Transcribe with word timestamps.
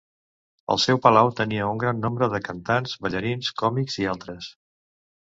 Al 0.75 0.79
seu 0.85 0.99
palau 1.01 1.27
tenia 1.41 1.67
un 1.73 1.81
gran 1.83 1.99
nombre 2.05 2.29
de 2.35 2.39
cantants, 2.47 2.97
ballarins, 3.07 3.51
còmics 3.63 3.99
i 4.05 4.09
altres. 4.15 4.49